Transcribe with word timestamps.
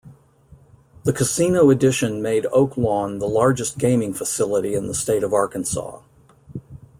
The 1.03 1.13
casino 1.13 1.69
addition 1.69 2.23
made 2.23 2.45
Oaklawn 2.45 3.19
the 3.19 3.27
largest 3.27 3.77
gaming 3.77 4.15
facility 4.15 4.73
in 4.73 4.87
the 4.87 4.95
state 4.95 5.21
of 5.23 5.31
Arkansas. 5.31 6.01